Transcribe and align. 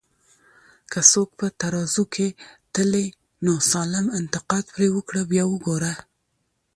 که 0.91 0.99
څوک 1.11 1.29
په 1.39 1.47
ترازو 1.61 2.03
کي 2.13 2.27
تلې، 2.73 3.05
نو 3.45 3.53
سالم 3.71 4.05
انتقاد 4.19 4.65
پرې 4.73 4.87
وکړه 4.95 5.21
بیا 5.31 5.43
وګوره 5.47 5.93